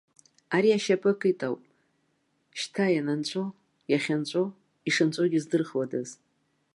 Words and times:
Ари 0.55 0.77
ашьапы 0.77 1.09
акит 1.13 1.39
ауп, 1.47 1.61
шьҭа 2.59 2.85
ианынҵәо, 2.95 3.43
иахьынҵәо, 3.91 4.43
ишынҵәогьы 4.87 5.39
здырхуадаз. 5.43 6.09